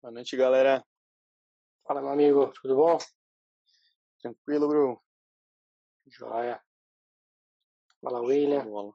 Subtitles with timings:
[0.00, 0.86] Boa noite, galera.
[1.84, 2.98] Fala, meu amigo, tudo bom?
[4.20, 5.04] Tranquilo, bro?
[6.06, 6.62] Joia.
[8.00, 8.64] Fala, William.
[8.64, 8.94] Bola.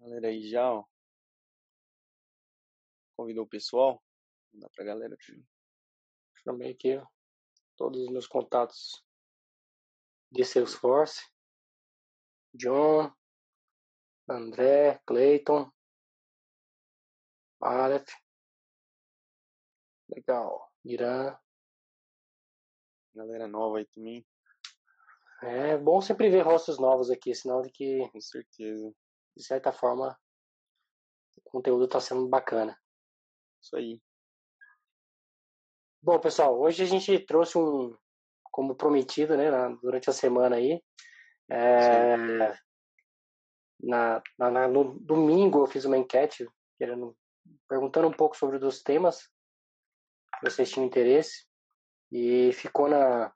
[0.00, 0.86] Galera aí já, ó.
[3.14, 4.02] Convidou o pessoal?
[4.50, 5.14] Vou dar pra galera.
[6.42, 7.06] Chamei aqui ó,
[7.76, 9.04] todos os meus contatos
[10.32, 11.20] de Salesforce.
[12.54, 13.12] John,
[14.26, 15.70] André, Clayton,
[17.60, 18.19] Aleph.
[20.14, 20.70] Legal.
[20.84, 21.38] Irã.
[23.14, 24.24] Galera nova aí também,
[25.42, 28.92] É bom sempre ver rostos novos aqui, sinal de que, com certeza.
[29.36, 30.18] de certa forma,
[31.36, 32.78] o conteúdo está sendo bacana.
[33.60, 34.00] Isso aí.
[36.02, 37.96] Bom, pessoal, hoje a gente trouxe um,
[38.50, 40.82] como prometido, né, na- durante a semana aí.
[41.52, 42.16] é,
[43.82, 47.16] na, na- no domingo eu fiz uma enquete querendo,
[47.68, 49.28] perguntando um pouco sobre os temas
[50.42, 51.46] vocês tinham interesse
[52.12, 53.32] e ficou na,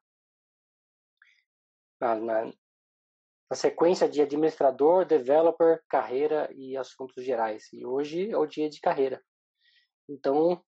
[2.01, 7.73] na, na, na sequência de administrador, developer, carreira e assuntos gerais.
[7.73, 9.23] E hoje é o dia de carreira.
[10.09, 10.63] Então,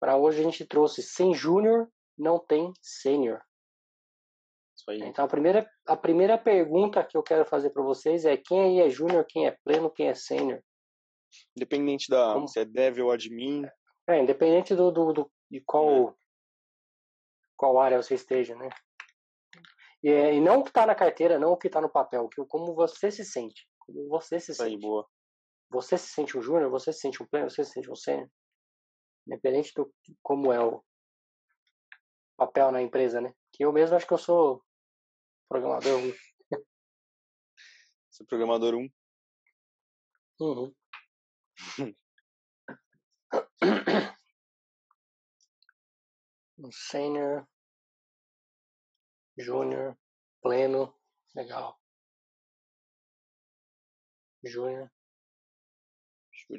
[0.00, 3.40] para hoje a gente trouxe sem júnior, não tem sênior.
[5.06, 8.80] Então a primeira, a primeira pergunta que eu quero fazer para vocês é quem aí
[8.80, 10.62] é júnior, quem é pleno, quem é sênior?
[11.54, 13.66] Independente da Como- se é dev ou admin,
[14.08, 16.16] É, independente do, do, do- de qual
[17.56, 18.70] qual área você esteja, né?
[20.02, 22.42] E, e não o que está na carteira, não o que está no papel, que
[22.46, 24.80] como você se sente, como você se isso aí, sente.
[24.80, 25.06] boa.
[25.68, 28.30] Você se sente um júnior, você se sente um pleno, você se sente um sênior,
[29.26, 30.82] independente do como é o
[32.36, 33.34] papel na empresa, né?
[33.52, 34.64] Que eu mesmo acho que eu sou
[35.48, 36.00] programador.
[38.10, 38.88] Você é programador 1,
[40.40, 40.74] Uhum.
[46.62, 47.48] Um sênior,
[49.38, 49.98] júnior,
[50.42, 50.94] pleno,
[51.34, 51.80] legal.
[54.44, 54.92] Júnior.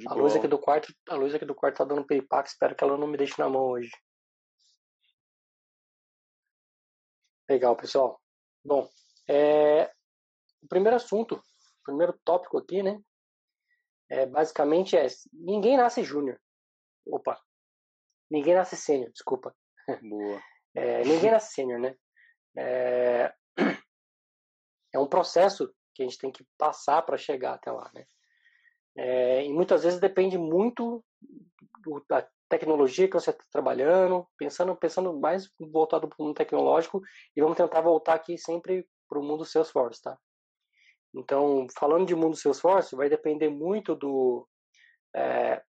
[0.08, 2.84] A luz aqui do quarto, a luz aqui do quarto tá dando payback, espero que
[2.84, 3.92] ela não me deixe na mão hoje.
[7.48, 8.20] Legal, pessoal.
[8.66, 8.90] Bom,
[9.30, 9.86] é,
[10.64, 13.00] o primeiro assunto, o primeiro tópico aqui, né?
[14.09, 16.42] É, basicamente é ninguém nasce júnior.
[17.06, 17.40] Opa.
[18.31, 19.56] Ninguém nasce sênior, desculpa.
[20.02, 20.42] Boa.
[20.74, 21.96] É, ninguém nasce sênior, né?
[22.58, 23.34] É,
[24.94, 28.06] é um processo que a gente tem que passar para chegar até lá, né?
[28.96, 31.03] É, e muitas vezes depende muito
[31.84, 37.02] do- da tecnologia que você está trabalhando, pensando, pensando mais voltado para o mundo tecnológico
[37.36, 40.18] e vamos tentar voltar aqui sempre para o mundo Salesforce, tá?
[41.13, 44.48] Então, falando de mundo Salesforce, vai depender muito do
[45.16, 45.62] é,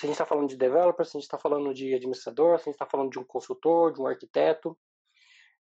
[0.00, 2.62] se a gente está falando de developer, se a gente está falando de administrador, se
[2.62, 4.78] a gente está falando de um consultor, de um arquiteto.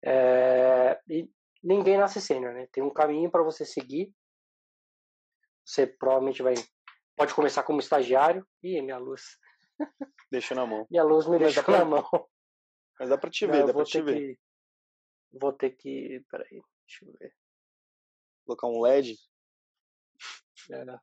[0.06, 1.28] É, e
[1.64, 2.68] ninguém nasce sênior, né?
[2.72, 4.14] Tem um caminho para você seguir.
[5.66, 6.54] Você provavelmente vai.
[7.16, 8.48] Pode começar como estagiário.
[8.62, 9.40] Ih, minha luz.
[10.32, 10.86] Deixa na mão.
[10.92, 12.30] Minha luz me deixou pra- na mão.
[13.00, 14.14] Mas dá pra te Não, ver, eu dá pra te ver.
[14.14, 14.40] que.
[15.40, 16.24] Vou ter que.
[16.30, 17.34] Peraí, deixa eu ver.
[18.46, 19.18] Colocar um LED.
[20.70, 21.02] Era.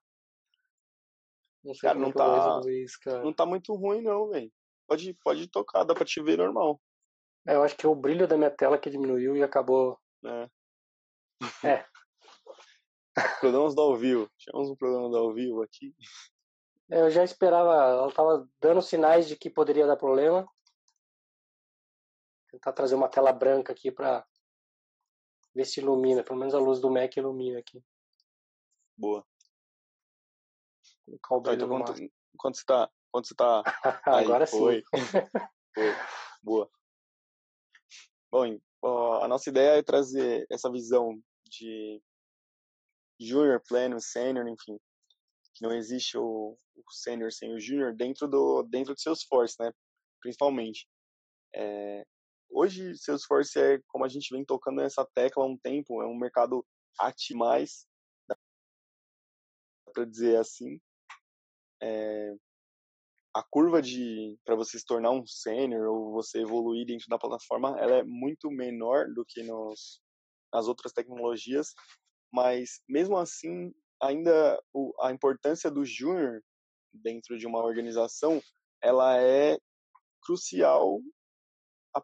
[1.64, 3.22] Não sei Cara, não tá- isso, cara.
[3.24, 4.52] Não tá muito ruim, não, velho.
[4.86, 6.80] Pode, pode tocar, dá pra te ver normal.
[7.46, 9.98] É, Eu acho que o brilho da minha tela que diminuiu e acabou.
[10.22, 10.50] né?
[11.62, 11.86] É.
[13.40, 14.28] Programas do ao vivo.
[14.36, 15.94] Tivemos um programa do ao vivo aqui.
[16.90, 20.46] É, Eu já esperava, ela estava dando sinais de que poderia dar problema.
[22.50, 24.26] Tentar trazer uma tela branca aqui para
[25.54, 27.82] ver se ilumina, pelo menos a luz do Mac ilumina aqui.
[28.96, 29.24] Boa.
[31.22, 32.10] Colocar o Então, no enquanto, máximo.
[32.34, 32.90] enquanto você tá.
[33.08, 33.62] Enquanto você tá.
[34.06, 34.82] aí, Agora foi.
[34.94, 35.06] sim.
[35.74, 35.92] Foi.
[36.42, 36.70] Boa.
[38.30, 38.58] Bom,
[39.22, 42.02] a nossa ideia é trazer essa visão de
[43.20, 44.78] júnior, pleno, sênior, enfim.
[45.54, 49.72] Que não existe o, o sênior sem o júnior dentro do dentro do Salesforce, né?
[50.20, 50.88] Principalmente.
[51.54, 52.04] É,
[52.50, 56.16] hoje, Salesforce é, como a gente vem tocando nessa tecla há um tempo, é um
[56.18, 56.66] mercado
[56.98, 57.86] ati mais,
[59.92, 60.80] para dizer assim.
[61.82, 62.34] É,
[63.34, 67.76] a curva de para você se tornar um sênior ou você evoluir dentro da plataforma,
[67.80, 70.00] ela é muito menor do que nos,
[70.52, 71.74] nas outras tecnologias,
[72.32, 76.40] mas mesmo assim, ainda o, a importância do júnior
[76.92, 78.40] dentro de uma organização,
[78.80, 79.58] ela é
[80.22, 81.00] crucial
[81.96, 82.00] a,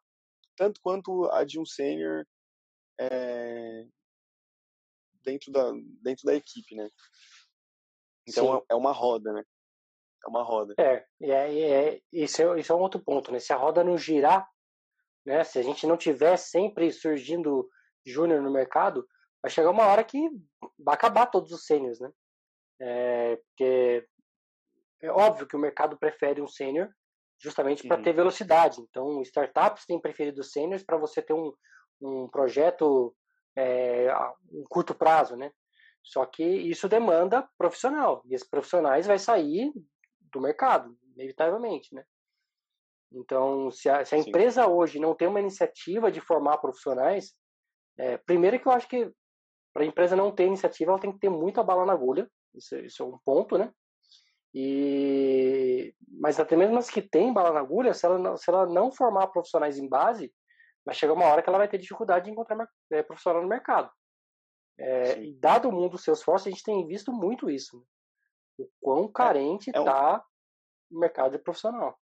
[0.57, 2.27] tanto quanto a de um sênior
[2.99, 3.87] é,
[5.23, 5.71] dentro da
[6.03, 6.91] dentro da equipe, né?
[8.27, 8.65] Então Sim.
[8.69, 9.45] é, é uma roda, né?
[10.25, 10.75] É uma roda.
[10.79, 13.39] É, e é, é, isso, é, isso é um outro ponto, né?
[13.39, 14.47] Se a roda não girar,
[15.25, 15.45] né?
[15.45, 17.69] Se a gente não tiver sempre surgindo
[18.05, 19.07] júnior no mercado,
[19.43, 20.19] vai chegar uma hora que
[20.79, 22.11] vai acabar todos os sêniors, né?
[22.81, 24.07] É, porque
[25.03, 26.89] é óbvio que o mercado prefere um sênior
[27.39, 28.03] justamente para uhum.
[28.03, 28.81] ter velocidade.
[28.83, 31.53] Então, startups têm preferido sêniors para você ter um,
[32.01, 33.15] um projeto
[33.57, 35.51] é, a um curto prazo, né?
[36.03, 39.73] Só que isso demanda profissional e esses profissionais vai sair
[40.33, 42.05] do mercado, inevitavelmente, né?
[43.13, 47.35] Então, se a, se a empresa hoje não tem uma iniciativa de formar profissionais,
[47.99, 49.13] é, primeiro que eu acho que
[49.73, 52.77] para a empresa não ter iniciativa, ela tem que ter muita bala na agulha, isso,
[52.77, 53.73] isso é um ponto, né?
[54.53, 58.67] E, mas até mesmo as que têm bala na agulha, se ela, não, se ela
[58.67, 60.33] não formar profissionais em base,
[60.85, 63.91] vai chegar uma hora que ela vai ter dificuldade de encontrar é, profissional no mercado.
[64.79, 67.85] É, e dado o mundo seus esforços, a gente tem visto muito isso.
[68.63, 70.25] O quão é, carente está
[70.91, 70.97] é, um...
[70.97, 71.99] o mercado profissional.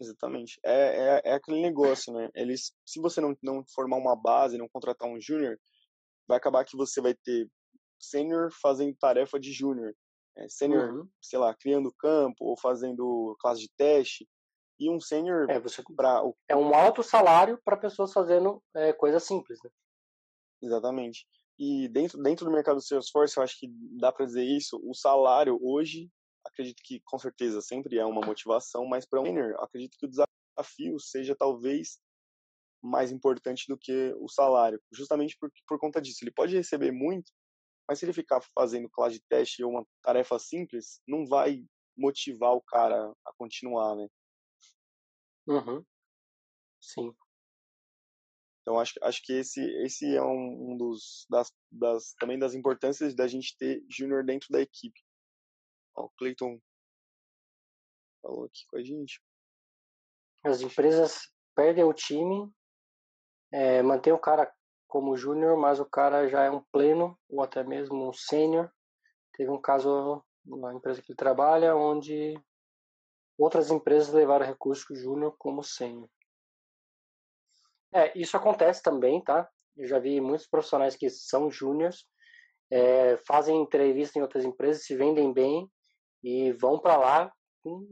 [0.00, 0.58] Exatamente.
[0.64, 2.28] É, é, é, aquele negócio, né?
[2.34, 5.58] Eles, se você não, não formar uma base, não contratar um júnior,
[6.26, 7.48] vai acabar que você vai ter
[8.00, 9.94] sênior fazendo tarefa de júnior
[10.36, 11.08] é, sênior, uhum.
[11.20, 14.28] sei lá, criando campo ou fazendo classe de teste,
[14.78, 15.82] e um sênior é, você...
[15.94, 16.36] para o...
[16.48, 19.70] é um alto salário para pessoas fazendo é, coisas simples, né?
[20.62, 21.26] Exatamente.
[21.64, 24.80] E dentro dentro do mercado do Salesforce, eu acho que dá para dizer isso.
[24.82, 26.10] O salário hoje,
[26.44, 30.10] acredito que com certeza sempre é uma motivação, mas para um sênior, acredito que o
[30.10, 32.00] desafio seja talvez
[32.82, 36.24] mais importante do que o salário, justamente por, por conta disso.
[36.24, 37.30] Ele pode receber muito,
[37.88, 41.64] mas se ele ficar fazendo classe de teste ou uma tarefa simples, não vai
[41.96, 44.08] motivar o cara a continuar, né?
[45.46, 45.84] Uhum.
[46.80, 47.14] Sim.
[48.62, 53.26] Então acho, acho que esse, esse é um, dos das, das, também das importâncias da
[53.26, 55.00] gente ter júnior dentro da equipe.
[55.96, 56.60] Ó, o Clayton
[58.22, 59.20] falou aqui com a gente.
[60.44, 62.50] As empresas perdem o time,
[63.52, 64.52] é, mantém o cara
[64.86, 68.70] como júnior, mas o cara já é um pleno ou até mesmo um sênior.
[69.32, 72.34] Teve um caso na empresa que ele trabalha onde
[73.38, 76.08] outras empresas levaram recursos júnior como sênior.
[77.94, 79.48] É, isso acontece também, tá?
[79.76, 82.06] Eu já vi muitos profissionais que são júniores,
[82.70, 85.70] é, fazem entrevista em outras empresas, se vendem bem
[86.22, 87.86] e vão para lá com,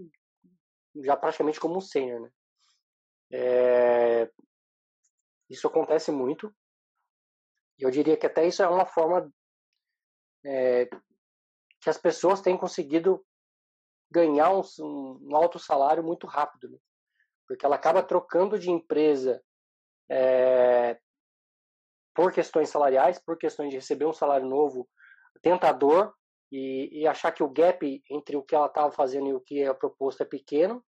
[1.05, 2.31] já praticamente como um sênior, né?
[3.33, 4.31] É,
[5.49, 6.55] isso acontece muito.
[7.79, 9.31] Eu diria que até isso é uma forma
[10.45, 10.87] é,
[11.81, 13.25] que as pessoas têm conseguido
[14.11, 16.79] ganhar um, um alto salário muito rápido, né?
[17.47, 19.43] porque ela acaba trocando de empresa
[20.11, 20.99] é,
[22.15, 24.89] por questões salariais, por questões de receber um salário novo
[25.43, 26.13] tentador
[26.51, 29.63] e, e achar que o gap entre o que ela estava fazendo e o que
[29.63, 30.85] é proposto é pequeno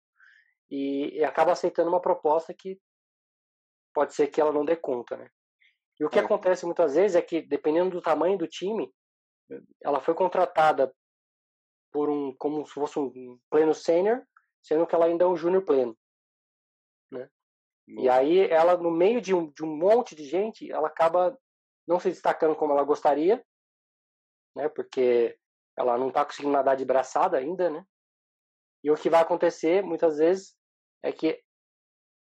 [0.71, 2.81] e, e acaba aceitando uma proposta que
[3.93, 5.29] pode ser que ela não dê conta, né?
[5.99, 6.23] E o que é.
[6.23, 8.91] acontece muitas vezes é que, dependendo do tamanho do time,
[9.83, 10.95] ela foi contratada
[11.93, 14.23] por um como se fosse um pleno sênior,
[14.63, 15.97] sendo que ela ainda é um júnior pleno?
[17.99, 21.39] E aí ela no meio de um, de um monte de gente, ela acaba
[21.87, 23.45] não se destacando como ela gostaria,
[24.55, 24.69] né?
[24.69, 25.37] Porque
[25.77, 27.85] ela não está conseguindo nadar de braçada ainda, né?
[28.85, 30.57] E o que vai acontecer muitas vezes
[31.03, 31.43] é que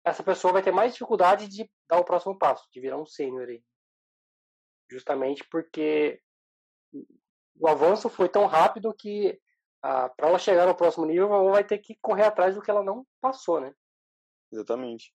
[0.03, 3.47] essa pessoa vai ter mais dificuldade de dar o próximo passo, de virar um sênior
[3.47, 3.63] aí.
[4.89, 6.21] Justamente porque
[7.59, 9.39] o avanço foi tão rápido que
[9.81, 12.69] ah, para ela chegar no próximo nível, ela vai ter que correr atrás do que
[12.69, 13.73] ela não passou, né?
[14.51, 15.13] Exatamente.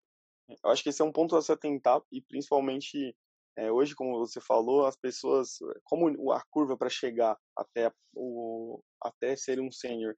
[0.49, 3.17] Eu acho que esse é um ponto a se atentar e principalmente
[3.57, 9.35] é, hoje, como você falou, as pessoas, como a curva para chegar até o até
[9.35, 10.15] ser um sênior,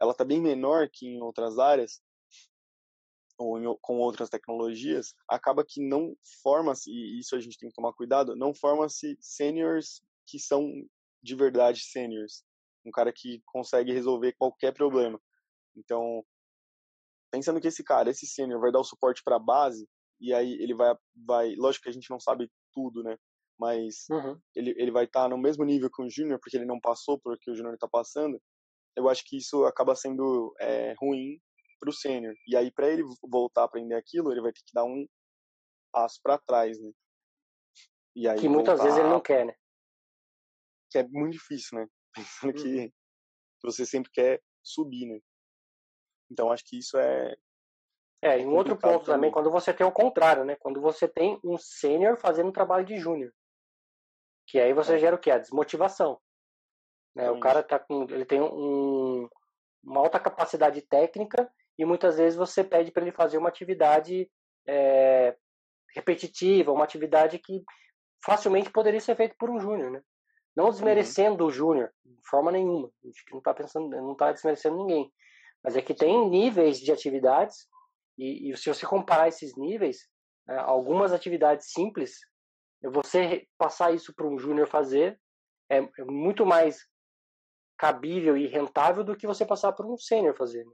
[0.00, 2.02] ela está bem menor que em outras áreas
[3.38, 7.74] ou em, com outras tecnologias, acaba que não forma-se, e isso a gente tem que
[7.74, 10.70] tomar cuidado, não forma-se seniors que são
[11.22, 12.44] de verdade seniors.
[12.84, 15.20] Um cara que consegue resolver qualquer problema.
[15.74, 16.24] Então,
[17.34, 19.88] pensando que esse cara, esse sênior, vai dar o suporte para a base,
[20.20, 20.94] e aí ele vai,
[21.26, 21.54] vai.
[21.56, 23.16] Lógico que a gente não sabe tudo, né?
[23.58, 24.38] Mas uhum.
[24.54, 27.18] ele, ele vai estar tá no mesmo nível que o júnior, porque ele não passou
[27.18, 28.40] por o que o júnior está passando.
[28.96, 31.40] Eu acho que isso acaba sendo é, ruim
[31.80, 32.34] para o sênior.
[32.46, 35.04] E aí, para ele voltar a aprender aquilo, ele vai ter que dar um
[35.92, 36.92] passo para trás, né?
[38.14, 39.54] E aí, que muitas vezes ele não quer, né?
[40.90, 41.86] Que é muito difícil, né?
[42.14, 42.90] Pensando que uhum.
[43.64, 45.18] você sempre quer subir, né?
[46.34, 47.36] Então, acho que isso é.
[48.20, 50.56] É, e um outro ponto também, quando você tem o contrário, né?
[50.56, 53.32] Quando você tem um sênior fazendo trabalho de júnior.
[54.48, 54.98] Que aí você é.
[54.98, 55.30] gera o quê?
[55.30, 56.18] A desmotivação.
[57.14, 57.30] Né?
[57.30, 58.02] O cara tá com.
[58.10, 59.28] Ele tem um,
[59.84, 61.48] uma alta capacidade técnica
[61.78, 64.28] e muitas vezes você pede para ele fazer uma atividade
[64.66, 65.36] é,
[65.94, 67.62] repetitiva, uma atividade que
[68.24, 70.02] facilmente poderia ser feita por um júnior, né?
[70.56, 71.50] Não desmerecendo uhum.
[71.50, 72.90] o júnior, de forma nenhuma.
[73.02, 75.12] A gente não está pensando, não está desmerecendo ninguém.
[75.64, 77.66] Mas é que tem níveis de atividades
[78.18, 80.06] e, e se você comparar esses níveis,
[80.46, 82.20] né, algumas atividades simples,
[82.82, 85.18] você passar isso para um júnior fazer
[85.70, 86.86] é, é, muito mais
[87.78, 90.64] cabível e rentável do que você passar para um sênior fazer.
[90.64, 90.72] Né?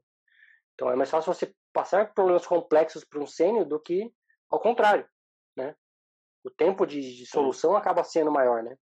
[0.75, 4.13] Então é mais fácil você passar problemas complexos para um sênior do que
[4.51, 5.09] ao contrário,
[5.57, 5.77] né?
[6.43, 8.77] O tempo de, de solução acaba sendo maior, né?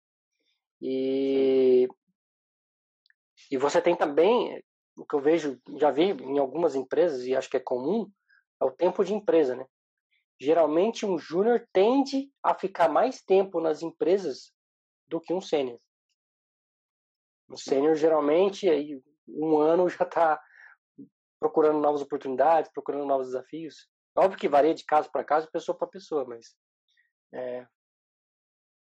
[0.81, 1.89] E
[3.51, 4.63] e você tem também
[4.97, 8.11] o que eu vejo, já vi em algumas empresas e acho que é comum,
[8.61, 9.67] é o tempo de empresa, né?
[10.41, 14.53] Geralmente um júnior tende a ficar mais tempo nas empresas
[15.07, 15.79] do que um sênior.
[17.49, 20.41] Um sênior geralmente aí um ano já está
[21.39, 23.89] procurando novas oportunidades, procurando novos desafios.
[24.17, 26.57] Óbvio que varia de caso para caso, pessoa para pessoa, mas
[27.35, 27.67] é,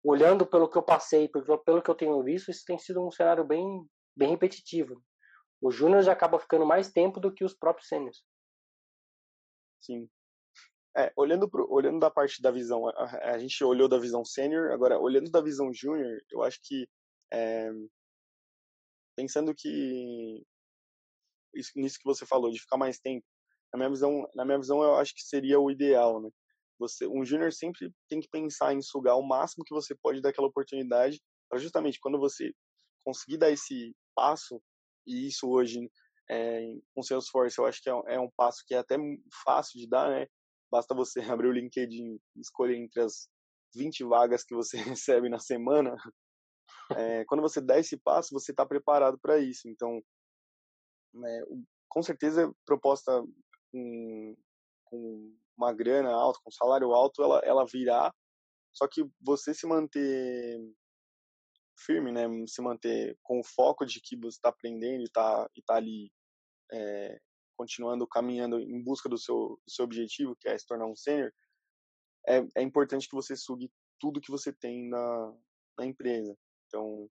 [0.04, 3.44] olhando pelo que eu passei, pelo que eu tenho visto, isso tem sido um cenário
[3.44, 5.02] bem, bem repetitivo.
[5.62, 8.24] O júnior já acaba ficando mais tempo do que os próprios sêniors.
[9.80, 10.10] Sim.
[10.96, 14.72] É, olhando, pro, olhando da parte da visão, a, a gente olhou da visão sênior,
[14.72, 16.86] agora olhando da visão júnior, eu acho que
[17.32, 17.70] é,
[19.16, 20.44] pensando que
[21.54, 23.24] isso, nisso que você falou de ficar mais tempo,
[23.72, 26.28] na minha visão, na minha visão eu acho que seria o ideal, né?
[26.78, 30.48] Você, um júnior sempre tem que pensar em sugar o máximo que você pode daquela
[30.48, 32.52] oportunidade, para justamente quando você
[33.04, 34.60] conseguir dar esse passo,
[35.06, 35.90] e isso hoje
[36.30, 36.60] é,
[36.94, 38.96] com Salesforce eu acho que é, é, um passo que é até
[39.44, 40.26] fácil de dar, né?
[40.70, 43.28] Basta você abrir o LinkedIn escolher entre as
[43.74, 45.96] 20 vagas que você recebe na semana.
[46.96, 49.68] É, quando você dá esse passo, você está preparado para isso.
[49.68, 50.02] Então,
[51.14, 51.42] né,
[51.88, 53.22] com certeza, proposta
[53.70, 54.36] com,
[54.84, 58.12] com uma grana alta, com salário alto, ela, ela virá.
[58.72, 60.58] Só que você se manter
[61.84, 62.26] firme, né?
[62.46, 66.10] Se manter com o foco de que você está aprendendo e está e tá ali
[66.72, 67.18] é,
[67.56, 71.32] continuando caminhando em busca do seu, do seu objetivo, que é se tornar um sênior,
[72.26, 73.70] é, é importante que você sugue
[74.00, 75.34] tudo que você tem na,
[75.78, 76.36] na empresa.
[76.66, 77.08] Então,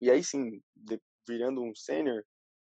[0.00, 2.24] e aí sim, de, virando um sênior,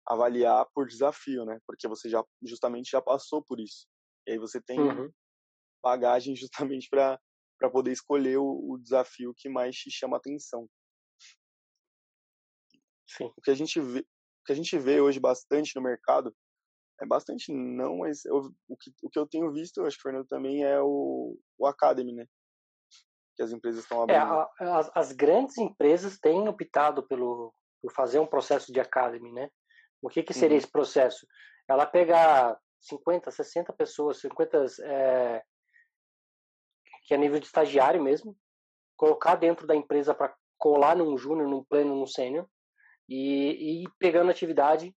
[0.07, 1.59] avaliar por desafio, né?
[1.67, 3.87] Porque você já justamente já passou por isso.
[4.27, 5.11] E aí você tem uhum.
[5.83, 7.19] bagagem justamente para
[7.59, 10.69] para poder escolher o, o, desafio que mais te chama atenção.
[13.07, 13.31] Sim.
[13.37, 16.35] O que a gente vê, o que a gente vê hoje bastante no mercado
[17.01, 20.11] é bastante não, mas eu, o, que, o que eu tenho visto, acho que o
[20.11, 22.27] Fernando também é o, o Academy, né?
[23.37, 24.17] Que as empresas estão abrindo.
[24.17, 29.33] É, a, as, as, grandes empresas têm optado pelo, por fazer um processo de Academy,
[29.33, 29.49] né?
[30.01, 30.59] O que, que seria uhum.
[30.59, 31.27] esse processo?
[31.69, 35.43] Ela pegar 50, 60 pessoas, 50 é,
[37.05, 38.37] que é nível de estagiário mesmo,
[38.97, 42.49] colocar dentro da empresa para colar num júnior, num pleno, num sênior
[43.09, 44.95] e, e ir pegando atividade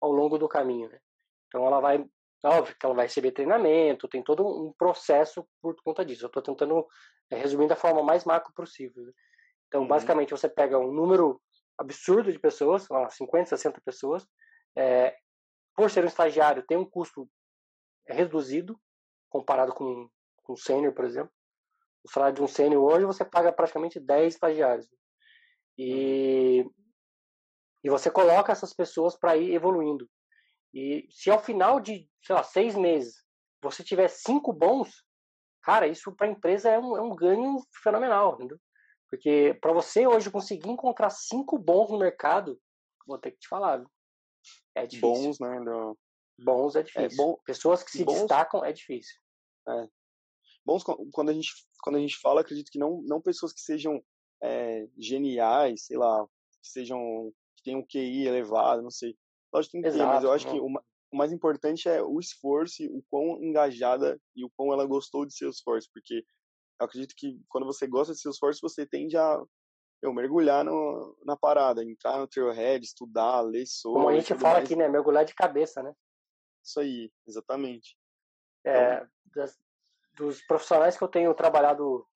[0.00, 0.98] ao longo do caminho, né?
[1.46, 2.04] Então ela vai,
[2.44, 6.24] óbvio que ela vai receber treinamento, tem todo um processo por conta disso.
[6.24, 6.86] Eu estou tentando
[7.30, 9.04] é, resumir da forma mais macro possível.
[9.04, 9.12] Né?
[9.68, 9.88] Então, uhum.
[9.88, 11.40] basicamente, você pega um número
[11.78, 14.26] absurdo de pessoas, 50, 60 pessoas,
[14.76, 15.16] é,
[15.74, 17.28] por ser um estagiário, tem um custo
[18.06, 18.78] reduzido
[19.28, 20.10] comparado com, com
[20.48, 21.32] um sênior, por exemplo.
[22.04, 24.88] O salário de um sênior hoje você paga praticamente 10 estagiários.
[25.78, 26.64] E,
[27.84, 30.08] e você coloca essas pessoas para ir evoluindo.
[30.74, 33.22] E se ao final de, sei lá, seis meses
[33.62, 35.04] você tiver cinco bons,
[35.62, 38.58] cara, isso para a empresa é um, é um ganho fenomenal, entendeu?
[39.08, 42.60] Porque para você hoje conseguir encontrar cinco bons no mercado,
[43.06, 43.84] vou ter que te falar,
[44.74, 45.24] é difícil.
[45.24, 45.94] Bons, né?
[46.38, 47.10] Bons é, é difícil.
[47.10, 47.38] É, bom...
[47.44, 48.20] Pessoas que se bons...
[48.20, 49.14] destacam é difícil.
[49.68, 49.88] É.
[50.64, 51.50] Bons quando a gente
[51.82, 54.02] quando a gente fala, acredito que não não pessoas que sejam
[54.42, 56.26] é, geniais, sei lá,
[56.62, 59.16] que sejam que tenham um QI elevado, não sei.
[59.52, 60.54] Lógico que tem que ter, mas eu acho não.
[60.54, 60.66] que o,
[61.12, 65.34] o mais importante é o esforço, o quão engajada e o quão ela gostou de
[65.34, 66.24] seu esforço, porque
[66.80, 69.40] eu acredito que quando você gosta de seu esforço, você tende a
[70.02, 74.00] eu, mergulhar no, na parada, entrar no trailhead, estudar, ler sobre.
[74.00, 74.64] Como a gente fala mais.
[74.64, 74.88] aqui, né?
[74.88, 75.94] Mergulhar de cabeça, né?
[76.64, 77.96] Isso aí, exatamente.
[78.64, 79.08] É, então...
[79.36, 79.56] das,
[80.14, 82.06] dos profissionais que eu tenho trabalhado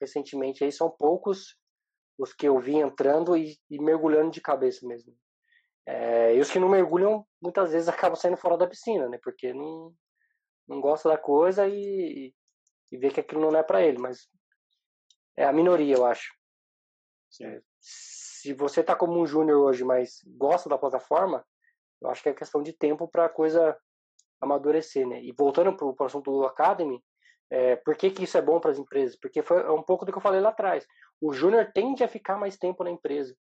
[0.00, 1.56] recentemente aí, são poucos
[2.18, 5.14] os que eu vi entrando e, e mergulhando de cabeça mesmo.
[5.86, 9.18] É, e os que não mergulham, muitas vezes acabam saindo fora da piscina, né?
[9.22, 9.94] Porque não,
[10.68, 12.34] não gosta da coisa e,
[12.92, 14.28] e vê que aquilo não é para ele, mas
[15.36, 16.32] é a minoria, eu acho.
[17.42, 21.44] É, se você está como um júnior hoje, mas gosta da plataforma,
[22.00, 23.76] Eu acho que é questão de tempo para a coisa
[24.40, 25.22] amadurecer, né?
[25.22, 27.02] E voltando para o assunto do Academy,
[27.50, 29.16] é, por que, que isso é bom para as empresas?
[29.16, 30.86] Porque foi um pouco do que eu falei lá atrás.
[31.20, 33.34] O júnior tende a ficar mais tempo na empresa.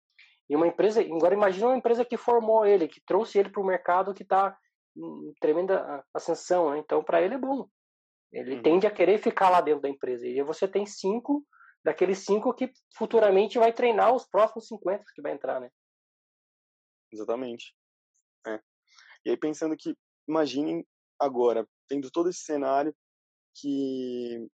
[0.49, 3.65] E uma empresa, agora imagina uma empresa que formou ele, que trouxe ele para o
[3.65, 4.57] mercado que está
[4.97, 6.79] em tremenda ascensão, né?
[6.79, 7.67] Então, para ele é bom.
[8.31, 8.61] Ele uhum.
[8.63, 10.27] tende a querer ficar lá dentro da empresa.
[10.27, 11.45] E você tem cinco
[11.83, 15.69] daqueles cinco que futuramente vai treinar os próximos 50 que vai entrar, né?
[17.11, 17.73] Exatamente.
[18.45, 18.59] É.
[19.25, 19.95] E aí pensando que,
[20.27, 20.85] imaginem
[21.19, 22.93] agora, tendo todo esse cenário
[23.59, 24.47] que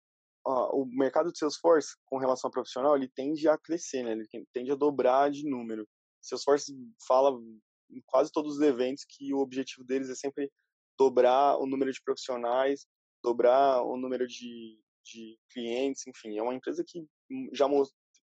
[0.45, 4.11] ó, o mercado de Salesforce, com relação ao profissional, ele tende a crescer, né?
[4.11, 5.87] Ele tende a dobrar de número.
[6.21, 6.73] Salesforce
[7.07, 7.37] fala
[7.89, 10.51] em quase todos os eventos que o objetivo deles é sempre
[10.97, 12.85] dobrar o número de profissionais,
[13.23, 17.05] dobrar o número de, de clientes, enfim, é uma empresa que
[17.53, 17.67] já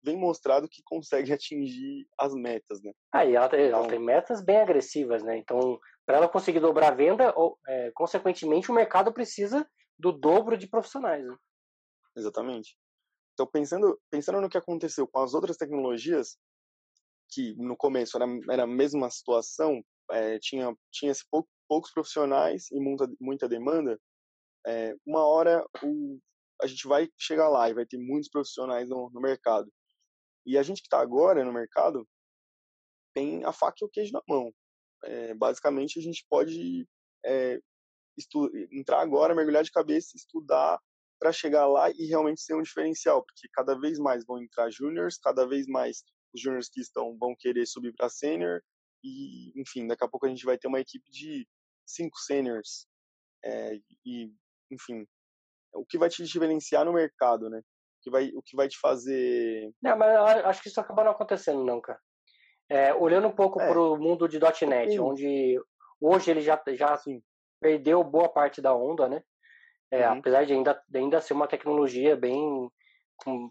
[0.04, 2.92] vem mostrado que consegue atingir as metas, né?
[3.12, 5.38] Ah, e ela, tem, então, ela tem metas bem agressivas, né?
[5.38, 10.58] Então, para ela conseguir dobrar a venda, ou, é, consequentemente, o mercado precisa do dobro
[10.58, 11.26] de profissionais.
[11.26, 11.36] Né?
[12.16, 12.78] Exatamente.
[13.34, 16.38] Então, pensando, pensando no que aconteceu com as outras tecnologias,
[17.32, 22.80] que no começo era, era a mesma situação, é, tinha, tinha pou, poucos profissionais e
[22.80, 24.00] muita, muita demanda,
[24.66, 26.20] é, uma hora o,
[26.62, 29.72] a gente vai chegar lá e vai ter muitos profissionais no, no mercado.
[30.46, 32.08] E a gente que está agora no mercado
[33.14, 34.54] tem a faca e o queijo na mão.
[35.06, 36.88] É, basicamente, a gente pode
[37.26, 37.60] é,
[38.72, 40.80] entrar agora, mergulhar de cabeça, estudar
[41.20, 45.18] para chegar lá e realmente ser um diferencial, porque cada vez mais vão entrar juniors,
[45.18, 46.04] cada vez mais
[46.34, 48.62] os juniors que estão vão querer subir para sênior
[49.04, 51.48] e, enfim, daqui a pouco a gente vai ter uma equipe de
[51.86, 52.88] cinco seniors
[53.44, 54.34] é, e,
[54.72, 55.06] enfim,
[55.74, 57.60] o que vai te diferenciar no mercado, né?
[57.60, 59.72] O que vai, o que vai te fazer...
[59.82, 60.10] Não, mas
[60.46, 62.00] acho que isso acaba não acontecendo, não, cara.
[62.70, 63.68] É, olhando um pouco é.
[63.68, 65.60] para o mundo de .NET, onde
[66.00, 67.22] hoje ele já, já assim,
[67.64, 69.24] perdeu boa parte da onda, né?
[69.90, 70.20] É, uhum.
[70.20, 72.70] Apesar de ainda, ainda ser uma tecnologia bem
[73.16, 73.50] com,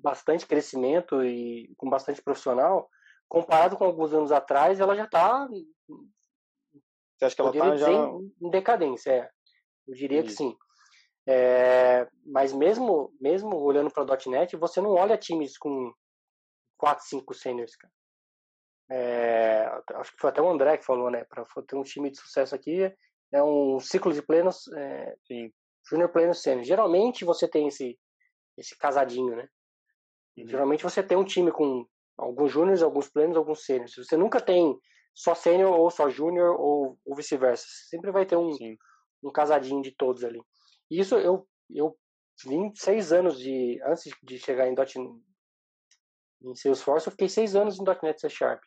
[0.00, 2.88] bastante crescimento e com bastante profissional,
[3.28, 5.48] comparado com alguns anos atrás, ela já está.
[7.16, 9.10] Você acha que ela está já em decadência?
[9.10, 9.30] É.
[9.88, 10.56] Eu diria que sim.
[11.26, 15.92] É, mas mesmo mesmo olhando para o .NET, você não olha times com
[16.78, 17.92] 4, 5 seniors, cara.
[18.90, 21.24] É, acho que foi até o André que falou, né?
[21.24, 22.90] Para ter um time de sucesso aqui,
[23.32, 25.14] é um ciclo de plenos, é,
[25.88, 26.64] júnior, pleno, sênior.
[26.64, 27.98] Geralmente você tem esse,
[28.56, 29.48] esse casadinho, né?
[30.36, 30.48] Uhum.
[30.48, 31.86] Geralmente você tem um time com
[32.16, 33.94] alguns júniores, alguns plenos, alguns sêniores.
[33.96, 34.78] Você nunca tem
[35.14, 37.64] só sênior ou só júnior ou, ou vice-versa.
[37.88, 38.50] Sempre vai ter um,
[39.22, 40.40] um casadinho de todos ali.
[40.90, 41.96] E isso eu, eu
[42.46, 43.80] vim seis anos de.
[43.84, 44.98] Antes de chegar em, .NET,
[46.42, 48.62] em Salesforce, eu fiquei seis anos em .NET C Sharp.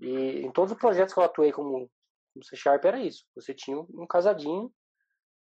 [0.00, 1.90] E em todos os projetos que eu atuei como,
[2.32, 3.24] como C Sharp era isso.
[3.34, 4.72] Você tinha um casadinho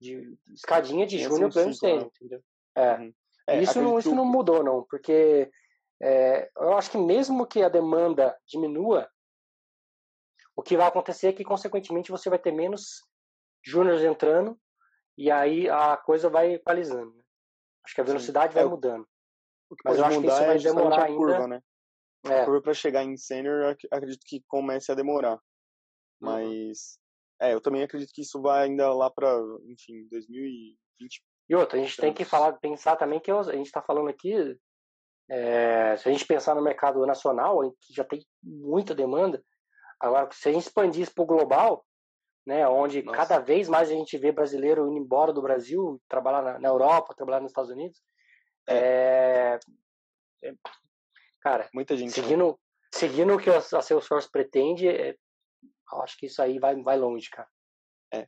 [0.01, 2.43] de escadinha de júnior pleno sênior, entendeu?
[2.75, 2.95] É.
[2.97, 3.15] Uhum.
[3.49, 5.51] é isso, não, isso não mudou, não, porque
[6.03, 9.09] é, eu acho que mesmo que a demanda diminua,
[10.57, 13.03] o que vai acontecer é que, consequentemente, você vai ter menos
[13.65, 14.59] júniores entrando
[15.17, 17.15] e aí a coisa vai equalizando.
[17.15, 17.23] Né?
[17.85, 18.55] Acho que a velocidade Sim.
[18.55, 19.07] vai é, mudando.
[19.85, 21.49] Mas eu acho que isso vai é demorar a curva, ainda.
[21.49, 21.63] Né?
[22.27, 22.41] É.
[22.41, 25.39] A curva para chegar em sênior, acredito que comece a demorar.
[26.21, 26.99] Mas
[27.41, 27.49] uhum.
[27.49, 29.29] é, eu também acredito que isso vai ainda lá para,
[29.67, 31.23] enfim, 2020.
[31.49, 34.35] E outra, a gente tem que falar, pensar também que a gente está falando aqui,
[35.29, 39.43] é, se a gente pensar no mercado nacional, que já tem muita demanda,
[39.99, 41.85] agora se a gente expandir isso para o global,
[42.47, 43.17] né, onde Nossa.
[43.17, 47.15] cada vez mais a gente vê brasileiro indo embora do Brasil, trabalhar na, na Europa,
[47.15, 48.01] trabalhar nos Estados Unidos,
[48.69, 49.59] é.
[50.43, 50.55] É,
[51.41, 52.09] Cara, muita gente.
[52.09, 52.23] Né?
[52.23, 52.55] Seguindo, né?
[52.93, 55.17] seguindo o que a Salesforce pretende, é,
[55.99, 57.49] acho que isso aí vai, vai longe, cara.
[58.13, 58.25] É,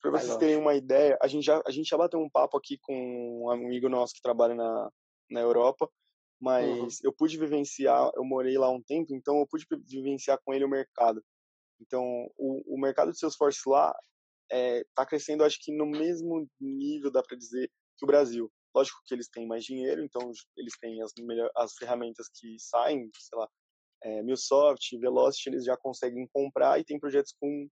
[0.00, 2.78] para vocês terem uma ideia, a gente, já, a gente já bateu um papo aqui
[2.80, 4.90] com um amigo nosso que trabalha na,
[5.30, 5.90] na Europa,
[6.40, 6.88] mas uhum.
[7.04, 10.68] eu pude vivenciar, eu morei lá um tempo, então eu pude vivenciar com ele o
[10.68, 11.22] mercado.
[11.80, 12.02] Então,
[12.36, 13.94] o, o mercado de Salesforce lá
[14.50, 18.50] está é, tá crescendo, acho que no mesmo nível, dá para dizer, que o Brasil.
[18.74, 23.10] Lógico que eles têm mais dinheiro, então eles têm as, melhor, as ferramentas que saem,
[23.18, 23.48] sei lá,
[24.02, 27.68] é, MuleSoft, Velocity, eles já conseguem comprar e tem projetos com,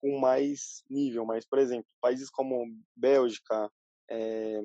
[0.00, 1.24] com mais nível.
[1.24, 3.70] Mas, por exemplo, países como Bélgica,
[4.10, 4.60] é,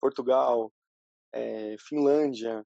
[0.00, 0.72] Portugal,
[1.32, 2.64] é, Finlândia,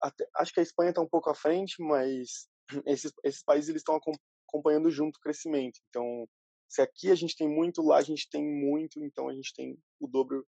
[0.00, 2.48] até, acho que a Espanha está um pouco à frente, mas
[2.86, 3.98] esses, esses países eles estão
[4.46, 5.78] acompanhando junto o crescimento.
[5.88, 6.26] Então,
[6.68, 9.78] se aqui a gente tem muito, lá a gente tem muito, então a gente tem
[10.00, 10.46] o dobro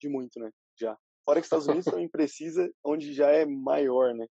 [0.00, 0.50] de muito, né?
[0.78, 0.96] Já.
[1.24, 4.26] Fora que os Estados Unidos também precisa, onde já é maior, né?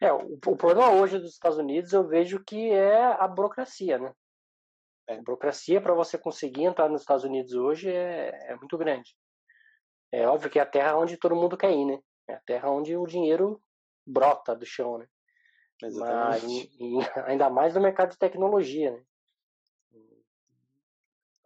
[0.00, 4.14] É, o, o, problema hoje dos Estados Unidos eu vejo que é a burocracia, né?
[5.06, 5.16] É.
[5.16, 9.16] A burocracia para você conseguir entrar nos Estados Unidos hoje é, é muito grande.
[10.12, 11.98] É óbvio que é a terra onde todo mundo quer ir, né?
[12.28, 13.60] É a terra onde o dinheiro
[14.06, 15.06] brota do chão, né?
[15.82, 16.70] Mas e,
[17.26, 19.02] ainda mais no mercado de tecnologia, né?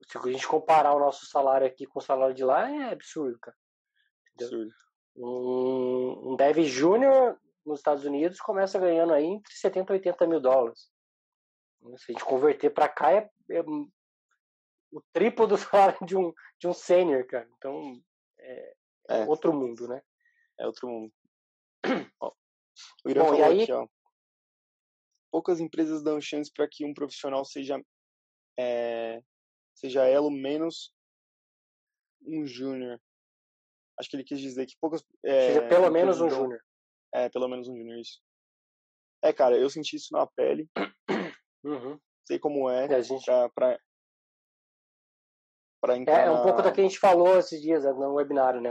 [0.06, 3.38] Se a gente comparar o nosso salário aqui com o salário de lá, é absurdo,
[3.38, 3.56] cara.
[4.34, 4.60] Entendeu?
[4.60, 4.74] Absurdo.
[5.16, 10.40] Um, um dev júnior nos Estados Unidos começa ganhando aí entre 70 e 80 mil
[10.40, 10.90] dólares.
[11.98, 13.60] Se a gente converter para cá, é, é,
[14.90, 15.56] o triplo do
[15.96, 17.48] salário de um, de um sênior, cara.
[17.56, 18.02] Então,
[18.38, 18.74] é,
[19.10, 20.02] é, outro mundo, né?
[20.58, 21.12] É outro mundo.
[22.20, 22.32] ó,
[23.04, 23.62] o Irã Bom, falou aí...
[23.62, 23.86] aqui, ó.
[25.30, 27.78] Poucas empresas dão chance para que um profissional seja
[28.58, 29.22] é,
[29.74, 30.92] seja elo menos
[32.22, 32.98] um júnior.
[33.98, 35.04] Acho que ele quis dizer que poucas.
[35.22, 36.60] É, seja pelo menos um júnior.
[37.12, 38.20] É, pelo menos um júnior, isso.
[39.22, 40.68] É, cara, eu senti isso na pele.
[41.64, 41.98] Uhum.
[42.26, 43.24] Sei como é, é gente...
[43.24, 43.78] pra, pra,
[45.80, 45.96] pra.
[45.96, 48.70] É, é um pouco da que a gente falou esses dias né, no webinário, né?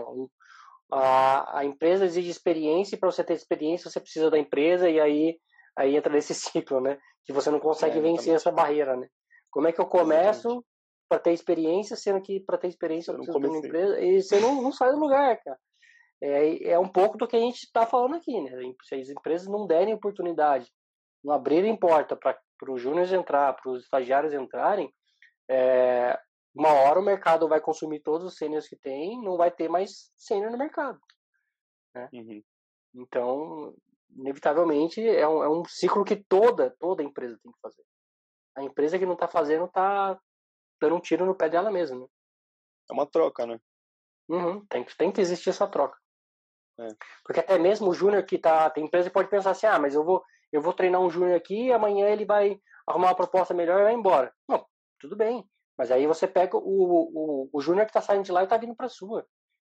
[0.91, 4.99] A, a empresa exige experiência e para você ter experiência você precisa da empresa e
[4.99, 5.37] aí,
[5.77, 6.97] aí entra nesse ciclo, né?
[7.25, 9.07] Que você não consegue é, vencer essa barreira, né?
[9.51, 10.63] Como é que eu começo
[11.09, 14.21] para ter experiência, sendo que para ter experiência eu, eu preciso de uma empresa e
[14.21, 15.57] você não, não sai do lugar, cara.
[16.21, 18.51] É, é um pouco do que a gente está falando aqui, né?
[18.83, 20.71] Se as empresas não derem oportunidade,
[21.23, 22.37] não abrirem porta para
[22.71, 24.91] os júniores entrar, para os estagiários entrarem,
[25.49, 26.19] é,
[26.53, 30.11] uma hora o mercado vai consumir todos os sêniores que tem, não vai ter mais
[30.17, 30.99] sênior no mercado.
[31.93, 32.09] Né?
[32.13, 32.43] Uhum.
[32.95, 33.75] Então,
[34.15, 37.83] inevitavelmente, é um, é um ciclo que toda, toda empresa tem que fazer.
[38.55, 40.19] A empresa que não está fazendo está
[40.81, 41.99] dando um tiro no pé dela mesma.
[41.99, 42.07] Né?
[42.89, 43.59] É uma troca, né?
[44.27, 45.97] Uhum, tem, tem que existir essa troca.
[46.79, 46.87] É.
[47.23, 48.69] Porque até mesmo o júnior que tá.
[48.69, 51.35] Tem empresa que pode pensar assim, ah, mas eu vou, eu vou treinar um júnior
[51.35, 54.33] aqui e amanhã ele vai arrumar uma proposta melhor e vai embora.
[54.47, 54.65] Não,
[54.99, 55.47] tudo bem.
[55.77, 58.57] Mas aí você pega o, o, o júnior que está saindo de lá e está
[58.57, 59.27] vindo para sua.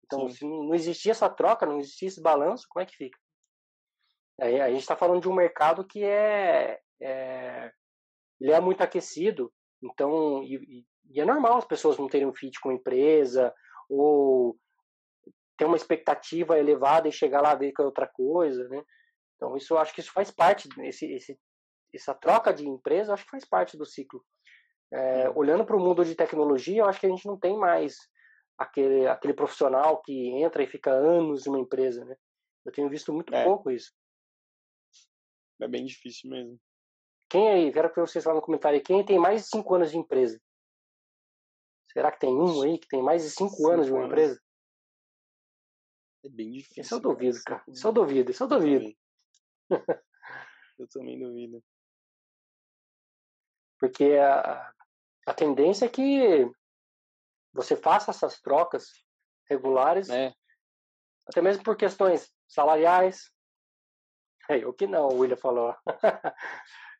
[0.06, 0.36] Então, Sim.
[0.36, 3.18] se não existir essa troca, não existir esse balanço, como é que fica?
[4.40, 7.72] Aí a gente está falando de um mercado que é, é,
[8.42, 12.60] ele é muito aquecido, então e, e, é normal as pessoas não terem um fit
[12.60, 13.54] com a empresa
[13.88, 14.58] ou
[15.58, 18.84] ter uma expectativa elevada e chegar lá ver que é outra coisa, né?
[19.36, 21.38] Então isso acho que isso faz parte esse, esse
[21.94, 24.24] essa troca de empresa, acho que faz parte do ciclo.
[24.92, 27.96] É, olhando para o mundo de tecnologia, eu acho que a gente não tem mais
[28.58, 32.16] aquele aquele profissional que entra e fica anos em uma empresa, né?
[32.66, 33.44] Eu tenho visto muito é.
[33.44, 33.92] pouco isso.
[35.62, 36.60] É bem difícil mesmo.
[37.30, 39.98] Quem aí, quero que vocês falem no comentário, quem tem mais de cinco anos de
[39.98, 40.40] empresa?
[41.92, 44.12] Será que tem um aí que tem mais de cinco, cinco anos de uma anos.
[44.12, 44.42] empresa?
[46.24, 46.82] É bem difícil.
[46.82, 47.64] Isso eu duvido, cara.
[47.68, 48.96] Isso eu duvido, isso eu duvido.
[50.80, 51.64] Eu também duvido.
[53.80, 54.74] Porque a,
[55.28, 56.50] a tendência é que
[57.54, 58.88] você faça essas trocas
[59.50, 60.34] regulares, é.
[61.28, 63.32] até mesmo por questões salariais.
[64.50, 65.76] É, o que não, o William falou.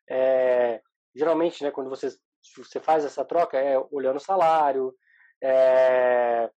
[0.08, 0.82] é,
[1.14, 2.08] geralmente, né, quando você,
[2.56, 4.96] você faz essa troca, é olhando o salário,
[5.42, 6.50] é,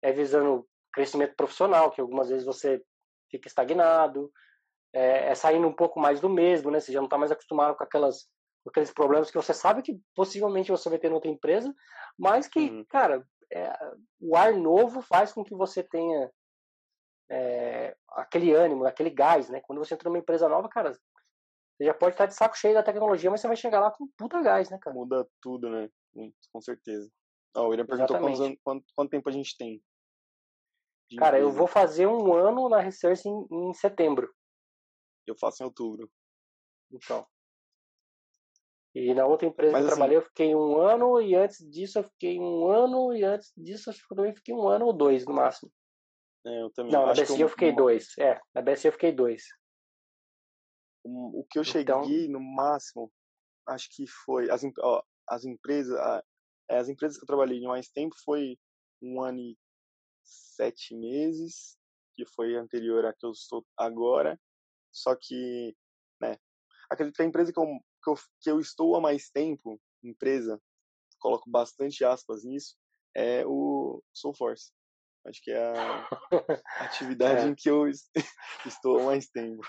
[0.00, 2.82] é visando crescimento profissional, que algumas vezes você
[3.30, 4.30] fica estagnado,
[4.92, 6.80] é, é saindo um pouco mais do mesmo, né?
[6.80, 8.28] Você já não está mais acostumado com aquelas
[8.62, 11.74] com aqueles problemas que você sabe que possivelmente você vai ter em outra empresa,
[12.16, 12.84] mas que, uhum.
[12.88, 13.72] cara, é,
[14.20, 16.30] o ar novo faz com que você tenha
[17.28, 19.60] é, aquele ânimo, aquele gás, né?
[19.60, 22.82] Quando você entra numa empresa nova, cara, você já pode estar de saco cheio da
[22.82, 24.94] tecnologia, mas você vai chegar lá com puta gás, né, cara?
[24.94, 25.88] Muda tudo, né?
[26.52, 27.10] Com certeza.
[27.56, 28.18] Oh, o William perguntou
[28.62, 29.82] quanto, quanto tempo a gente tem.
[31.16, 34.32] Cara, eu vou fazer um ano na Research em, em setembro.
[35.26, 36.10] Eu faço em outubro.
[36.90, 37.26] Então.
[38.94, 41.58] E na outra empresa Mas, que eu assim, trabalhei, eu fiquei um ano, e antes
[41.70, 45.24] disso eu fiquei um ano, e antes disso eu também fiquei um ano ou dois
[45.24, 45.72] no máximo.
[46.44, 46.92] É, eu também.
[46.92, 48.08] Não, na BSI eu, eu fiquei dois.
[48.18, 49.44] É, na BSI eu fiquei dois.
[51.04, 52.32] O que eu então cheguei então...
[52.32, 53.10] no máximo,
[53.66, 54.50] acho que foi.
[54.50, 55.98] As, ó, as empresas.
[56.70, 58.58] É, as empresas que eu trabalhei de mais tempo foi
[59.02, 59.56] um ano e
[60.24, 61.76] sete meses,
[62.14, 64.38] que foi anterior a que eu estou agora.
[64.90, 65.74] Só que,
[66.20, 66.36] né,
[66.90, 67.66] acredito que a empresa que eu,
[68.02, 70.60] que eu, que eu estou há mais tempo, empresa,
[71.18, 72.76] coloco bastante aspas nisso,
[73.14, 74.72] é o Soulforce.
[75.24, 76.08] Acho que é a
[76.80, 77.48] atividade é.
[77.48, 77.86] em que eu
[78.66, 79.62] estou há mais tempo.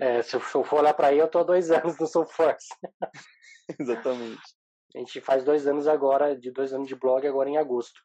[0.00, 2.68] É, se eu for olhar para aí, eu estou há dois anos no Soulforce.
[3.80, 4.42] Exatamente.
[4.94, 8.00] A gente faz dois anos agora, de dois anos de blog, agora em agosto.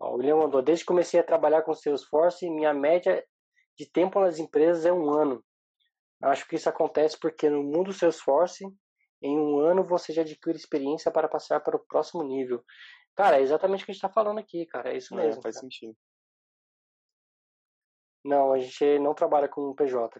[0.00, 3.24] Ó, o William mandou, desde que comecei a trabalhar com Salesforce, minha média
[3.76, 5.44] de tempo nas empresas é um ano.
[6.22, 8.64] Acho que isso acontece porque no mundo Salesforce,
[9.22, 12.64] em um ano você já adquire experiência para passar para o próximo nível.
[13.14, 14.92] Cara, é exatamente o que a gente está falando aqui, cara.
[14.92, 15.40] É isso é, mesmo.
[15.40, 15.62] É, faz cara.
[15.64, 15.96] sentido.
[18.24, 20.18] Não, a gente não trabalha com PJ.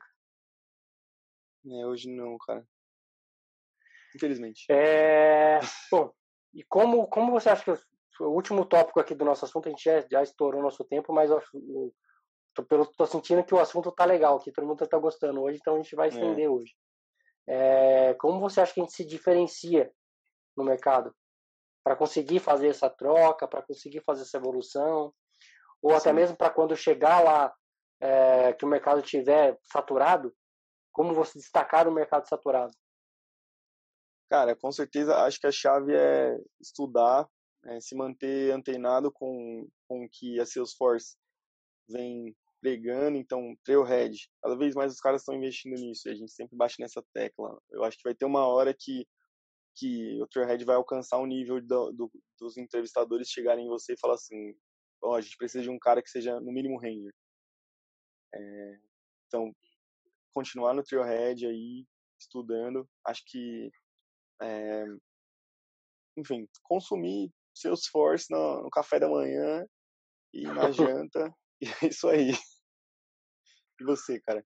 [1.66, 2.66] É, hoje não, cara.
[4.14, 4.66] Infelizmente.
[4.70, 5.58] É...
[5.90, 6.12] Bom,
[6.54, 7.89] e como, como você acha que
[8.20, 11.30] o último tópico aqui do nosso assunto, a gente já, já estourou nosso tempo, mas
[11.30, 11.92] eu, eu
[12.54, 15.58] tô, pelo, tô sentindo que o assunto tá legal, que todo mundo tá gostando hoje,
[15.60, 16.10] então a gente vai é.
[16.10, 16.48] estender é.
[16.48, 16.74] hoje.
[17.46, 19.90] É, como você acha que a gente se diferencia
[20.56, 21.14] no mercado
[21.82, 25.12] para conseguir fazer essa troca, para conseguir fazer essa evolução,
[25.82, 25.96] ou Sim.
[25.96, 27.52] até mesmo para quando chegar lá
[28.00, 30.34] é, que o mercado estiver saturado,
[30.92, 32.72] como você destacar o mercado saturado?
[34.28, 37.28] Cara, com certeza acho que a chave é estudar,
[37.66, 41.16] é, se manter antenado com, com que a Salesforce
[41.88, 46.32] vem pregando, então Trailhead, cada vez mais os caras estão investindo nisso, e a gente
[46.32, 47.58] sempre bate nessa tecla.
[47.70, 49.06] Eu acho que vai ter uma hora que
[49.76, 53.98] que o Trailhead vai alcançar um nível do, do, dos entrevistadores chegarem em você e
[53.98, 54.54] falar assim,
[55.00, 57.14] oh, a gente precisa de um cara que seja no mínimo Ranger.
[58.34, 58.78] É,
[59.26, 59.54] então,
[60.34, 61.86] continuar no Trailhead aí,
[62.18, 63.70] estudando, acho que
[64.42, 64.84] é,
[66.16, 69.64] enfim, consumir Salesforce no, no café da manhã
[70.32, 72.32] e na janta, e é isso aí.
[73.80, 74.44] E você, cara?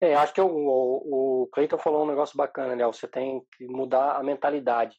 [0.00, 2.84] É, acho que o, o, o Cleiton falou um negócio bacana, né?
[2.86, 4.96] Você tem que mudar a mentalidade.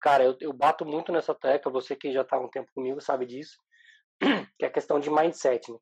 [0.00, 3.00] Cara, eu, eu bato muito nessa tecla, você que já está há um tempo comigo
[3.00, 3.58] sabe disso,
[4.58, 5.78] que é a questão de mindset, né,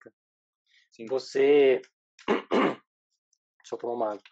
[0.93, 1.07] Sim.
[1.07, 1.81] Você.
[2.27, 4.23] Deixa eu tomar uma água.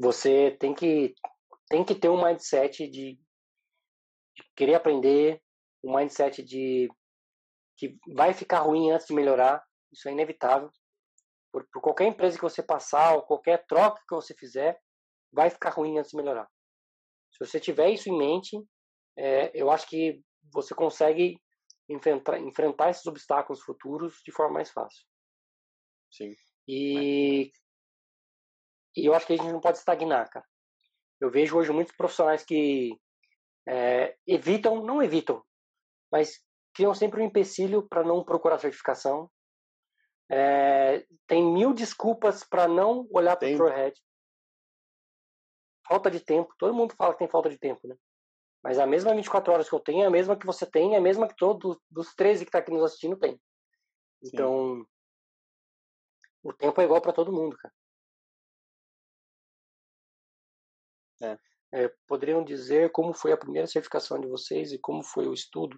[0.00, 1.14] Você tem que,
[1.68, 3.18] tem que ter um mindset de,
[4.34, 5.42] de querer aprender,
[5.84, 6.88] um mindset de
[7.76, 10.70] que vai ficar ruim antes de melhorar, isso é inevitável.
[11.52, 14.78] Por, por, qualquer empresa que você passar, ou qualquer troca que você fizer,
[15.32, 16.48] vai ficar ruim antes de melhorar.
[17.32, 18.56] Se você tiver isso em mente,
[19.18, 21.40] é, eu acho que você consegue
[21.88, 25.04] enfrentar, enfrentar esses obstáculos futuros de forma mais fácil.
[26.10, 26.34] Sim.
[26.68, 27.50] E
[28.96, 30.46] e eu acho que a gente não pode estagnar, cara.
[31.20, 32.98] Eu vejo hoje muitos profissionais que
[33.68, 35.44] é, evitam, não evitam,
[36.10, 36.40] mas
[36.74, 39.30] criam sempre um empecilho para não procurar certificação.
[40.30, 44.00] É, tem mil desculpas para não olhar para o Prohead.
[45.86, 46.54] Falta de tempo.
[46.58, 47.96] Todo mundo fala que tem falta de tempo, né?
[48.62, 51.00] Mas a mesma 24 horas que eu tenho a mesma que você tem, é a
[51.00, 53.40] mesma que todos dos 13 que está aqui nos assistindo tem.
[54.22, 54.86] Então, Sim.
[56.44, 57.74] o tempo é igual para todo mundo, cara.
[61.22, 61.38] É.
[61.72, 65.76] É, poderiam dizer como foi a primeira certificação de vocês e como foi o estudo?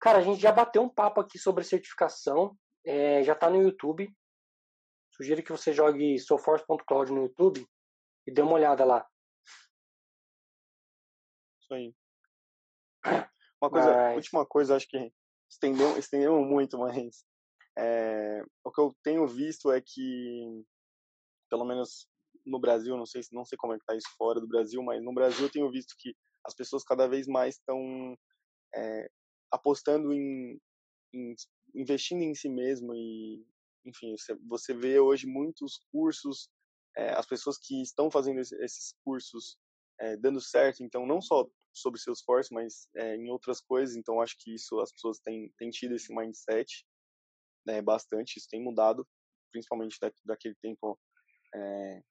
[0.00, 4.08] Cara, a gente já bateu um papo aqui sobre certificação, é, já está no YouTube.
[5.10, 7.66] Sugiro que você jogue soforce.cloud no YouTube
[8.26, 9.06] e dê uma olhada lá.
[11.60, 11.94] Isso aí.
[13.60, 14.16] Uma coisa, mas...
[14.16, 15.12] última coisa, acho que
[15.48, 17.24] estendeu, estendeu muito, mas
[17.78, 20.64] é, o que eu tenho visto é que,
[21.48, 22.08] pelo menos
[22.44, 25.02] no Brasil, não sei, não sei como é que tá isso fora do Brasil, mas
[25.02, 28.16] no Brasil eu tenho visto que as pessoas cada vez mais estão
[28.74, 29.10] é,
[29.50, 30.60] apostando em,
[31.12, 31.34] em,
[31.74, 33.46] investindo em si mesmo e,
[33.84, 34.14] enfim,
[34.48, 36.48] você, vê hoje muitos cursos,
[36.96, 39.56] é, as pessoas que estão fazendo esses cursos
[40.00, 44.20] é, dando certo, então não só sobre seus Salesforce, mas é, em outras coisas, então
[44.20, 46.84] acho que isso as pessoas têm, têm tido esse mindset
[47.64, 49.06] né, bastante, isso tem mudado,
[49.50, 50.98] principalmente da, daquele tempo
[51.54, 52.02] é,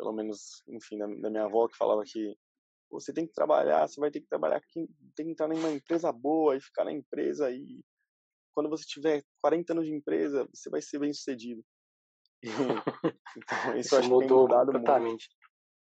[0.00, 2.34] pelo menos, enfim, da, da, minha avó que falava que
[2.90, 4.62] você tem que trabalhar, você vai ter que trabalhar,
[5.14, 7.84] tem que entrar em uma empresa boa e ficar na empresa e
[8.54, 11.62] quando você tiver 40 anos de empresa, você vai ser bem sucedido.
[13.36, 15.28] então, isso, isso acho mudou completamente.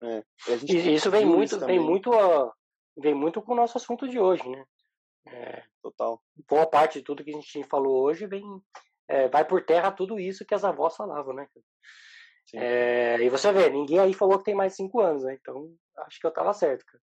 [0.03, 0.25] É.
[0.67, 2.53] E isso vem muito, vem muito, a,
[2.97, 4.65] vem muito com o nosso assunto de hoje, né?
[5.27, 6.21] É, Total.
[6.49, 8.43] Boa parte de tudo que a gente falou hoje vem,
[9.07, 11.47] é, vai por terra tudo isso que as avós falavam, né?
[12.55, 15.35] É, e você vê, ninguém aí falou que tem mais cinco anos, né?
[15.35, 17.03] Então, acho que eu tava certo, cara.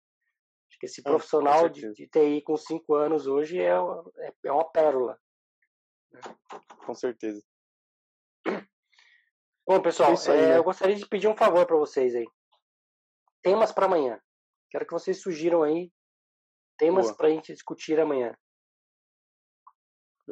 [0.70, 4.70] Acho que esse profissional de, de, TI com cinco anos hoje é, é, é uma
[4.72, 5.20] pérola.
[6.86, 7.44] Com certeza.
[9.68, 10.58] Bom, pessoal, é aí, né?
[10.58, 12.28] eu gostaria de pedir um favor para vocês aí.
[13.42, 14.20] Temas para amanhã.
[14.70, 15.92] Quero que vocês sugiram aí
[16.78, 18.36] temas para a gente discutir amanhã.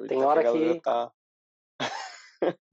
[0.07, 0.81] Tem hora que.
[0.81, 1.11] Tá...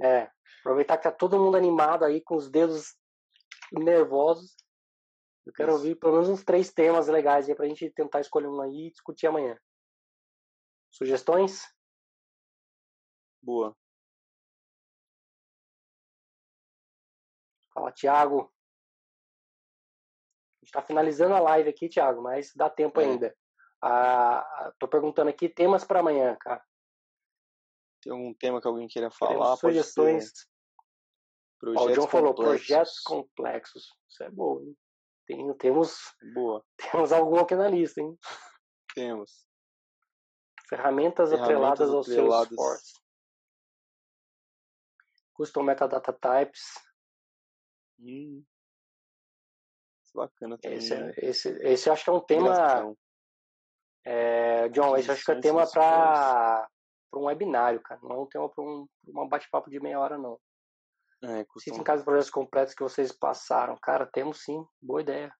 [0.02, 2.96] é, Aproveitar que tá todo mundo animado aí, com os dedos
[3.72, 4.56] nervosos.
[5.46, 5.78] Eu quero Isso.
[5.78, 8.90] ouvir pelo menos uns três temas legais aí pra gente tentar escolher um aí e
[8.90, 9.58] discutir amanhã.
[10.90, 11.62] Sugestões?
[13.42, 13.74] Boa.
[17.72, 18.52] Fala, Thiago.
[20.60, 23.04] A gente está finalizando a live aqui, Thiago, mas dá tempo é.
[23.04, 23.36] ainda.
[23.82, 26.62] Ah, tô perguntando aqui temas para amanhã, cara.
[28.02, 29.56] Tem algum tema que alguém queira falar?
[29.56, 30.32] sugestões.
[31.60, 32.10] Projetos o John complexos.
[32.10, 33.96] falou projetos complexos.
[34.08, 34.76] Isso é bom, hein?
[35.26, 35.98] Tem, temos,
[36.34, 36.64] Boa.
[36.90, 38.18] temos algum aqui na lista, hein?
[38.94, 39.46] Temos.
[40.68, 42.94] Ferramentas, Ferramentas atreladas ao Salesforce.
[45.34, 46.62] Custom Metadata Types.
[47.98, 48.42] Hum.
[50.14, 50.78] Bacana também.
[50.78, 52.96] Esse, é, esse, esse eu acho que é um tema.
[54.04, 56.68] É, John, esse acho que é tema para
[57.14, 58.00] um webinário, cara.
[58.02, 60.40] Não é um tema para um, um bate-papo de meia hora, não.
[61.22, 61.74] É, costuma...
[61.74, 63.76] Citem casos projetos completos que vocês passaram.
[63.82, 64.64] Cara, temos sim.
[64.80, 65.34] Boa ideia.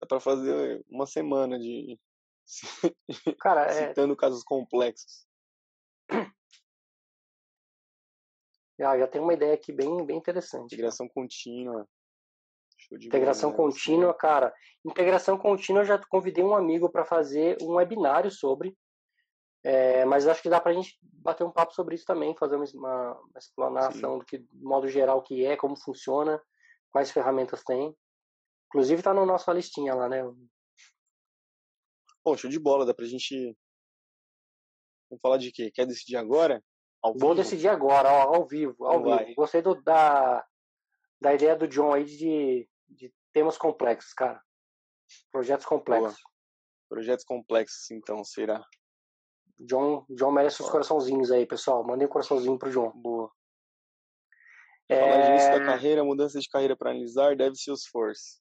[0.00, 1.98] Dá para fazer uma semana de.
[3.40, 4.16] Cara, é Citando é...
[4.16, 5.26] casos complexos.
[8.78, 10.74] Já, já tem uma ideia aqui bem, bem interessante.
[10.74, 11.88] Integração contínua.
[12.92, 13.72] Integração bola, né?
[13.72, 14.54] contínua, cara.
[14.84, 18.76] Integração contínua, eu já convidei um amigo para fazer um webinário sobre.
[19.64, 22.56] É, mas acho que dá para a gente bater um papo sobre isso também, fazer
[22.56, 24.18] uma, uma explanação Sim.
[24.18, 26.40] do que, modo geral, que é, como funciona,
[26.90, 27.94] quais ferramentas tem.
[28.68, 30.22] Inclusive está na nossa listinha lá, né?
[32.24, 33.56] Bom, show de bola, dá pra gente.
[35.10, 35.70] Vamos falar de quê?
[35.70, 36.62] Quer decidir agora?
[37.02, 37.42] Ao Vou vivo?
[37.42, 39.16] decidir agora, ó, ao vivo, ao vivo.
[39.16, 39.34] Vai.
[39.34, 40.44] Gostei do, da,
[41.20, 44.42] da ideia do John aí de, de temas complexos, cara.
[45.32, 46.20] Projetos complexos.
[46.20, 46.32] Boa.
[46.90, 48.62] Projetos complexos, então, será?
[49.60, 51.84] John, John merece os coraçãozinhos aí, pessoal.
[51.84, 52.92] Mandem um coraçãozinho pro John.
[52.92, 53.32] Boa.
[54.88, 55.00] É...
[55.00, 58.40] Falar de início da carreira, mudança de carreira para analisar, deve ser os force.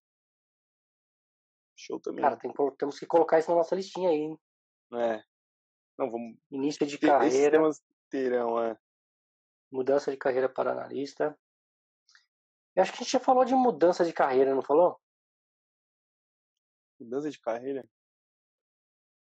[1.76, 2.24] Show também.
[2.24, 4.40] Cara, tem, temos que colocar isso na nossa listinha aí, hein?
[4.94, 5.24] É.
[5.98, 6.38] Não, vamos.
[6.50, 7.68] Início de carreira.
[7.68, 8.78] Esses terão, é.
[9.72, 11.38] Mudança de carreira para analista.
[12.76, 15.00] Eu acho que a gente já falou de mudança de carreira, não falou?
[17.00, 17.88] Mudança de carreira?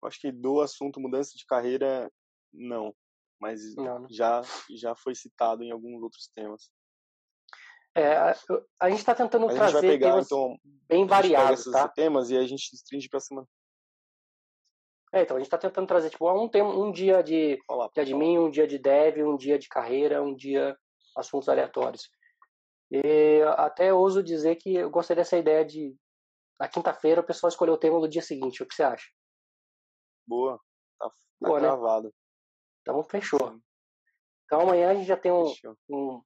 [0.06, 2.10] Acho que do assunto mudança de carreira,
[2.52, 2.94] não.
[3.40, 4.06] Mas não.
[4.08, 6.70] Já, já foi citado em alguns outros temas.
[7.94, 8.34] É, a,
[8.80, 10.56] a gente está tentando Mas trazer pegar, temas então,
[10.88, 11.88] bem variados, tá?
[11.88, 13.46] temas e a gente restringe para semana.
[15.12, 18.00] É, então a gente está tentando trazer tipo um tema, um dia de, Olá, de
[18.00, 20.76] admin, um dia de dev, um dia de carreira, um dia
[21.16, 22.10] assuntos aleatórios.
[22.90, 25.94] E até ouso dizer que eu gostei dessa ideia de
[26.58, 28.62] na quinta-feira o pessoal escolher o tema do dia seguinte.
[28.62, 29.06] O que você acha?
[30.26, 30.58] Boa,
[30.98, 32.06] tá, tá Boa, gravado.
[32.06, 32.12] Né?
[32.82, 33.52] Então fechou.
[33.52, 33.62] Sim.
[34.44, 35.52] Então amanhã a gente já tem um,
[35.88, 36.22] um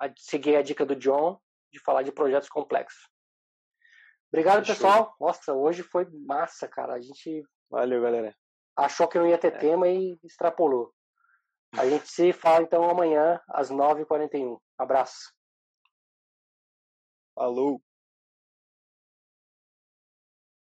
[0.00, 1.40] a seguir a dica do John
[1.72, 3.08] de falar de projetos complexos.
[4.32, 4.74] Obrigado, Fechou.
[4.74, 5.16] pessoal.
[5.20, 6.94] Nossa, hoje foi massa, cara.
[6.94, 7.44] A gente.
[7.70, 8.34] Valeu, galera.
[8.76, 9.58] Achou que não ia ter é.
[9.58, 10.92] tema e extrapolou.
[11.76, 14.58] A gente se fala então amanhã às 9h41.
[14.78, 15.32] Abraço.
[17.34, 17.80] Falou.